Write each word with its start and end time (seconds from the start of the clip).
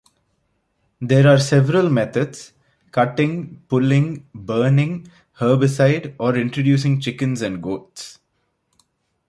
There 0.99 1.27
are 1.27 1.37
several 1.39 1.87
methods, 1.91 2.53
cutting, 2.89 3.61
pulling, 3.67 4.27
burning, 4.33 5.11
herbicide 5.37 6.15
or 6.17 6.35
introducing 6.35 6.99
chickens 6.99 7.43
and 7.43 7.61
goats. 7.61 8.17